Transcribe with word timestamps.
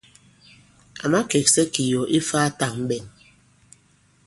À 1.03 1.05
makèksɛ 1.11 1.61
kì 1.73 1.83
yɔ̀ 1.91 2.03
ifā 2.17 2.39
tàŋɓɛn. 2.59 3.03